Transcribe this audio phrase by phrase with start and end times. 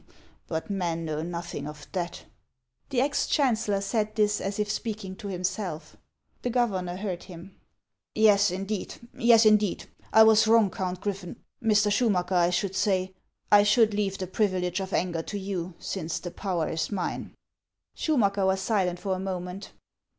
[0.47, 2.25] But men know nothing of that."
[2.89, 5.95] The ex chancellor said this as if speaking to himself.
[6.41, 7.59] The governor heard him.
[8.15, 9.23] 264 HANS OK ICELAND." Yes, indeed!
[9.23, 9.85] yes, indeed!
[10.11, 11.91] I was wrong, Count Grifi" Mr.
[11.91, 13.13] Schumacker, I should say;
[13.51, 17.35] I should leave the privilege of auger to you, since the power i.s mine."
[17.95, 19.71] Schumacker was silent for a moment.